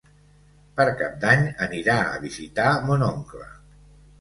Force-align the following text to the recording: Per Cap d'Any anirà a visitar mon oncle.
Per 0.79 0.85
Cap 1.01 1.19
d'Any 1.25 1.45
anirà 1.67 1.99
a 2.07 2.17
visitar 2.27 2.73
mon 2.89 3.07
oncle. 3.11 3.47